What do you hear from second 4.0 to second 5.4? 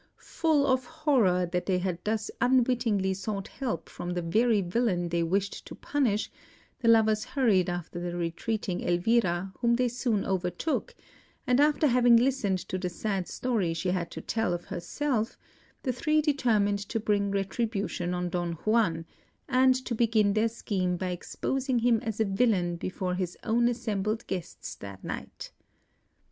the very villain they